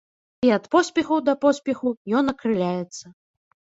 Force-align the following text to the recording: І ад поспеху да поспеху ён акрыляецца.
І 0.47 0.49
ад 0.55 0.63
поспеху 0.75 1.19
да 1.29 1.35
поспеху 1.45 1.87
ён 2.21 2.33
акрыляецца. 2.37 3.05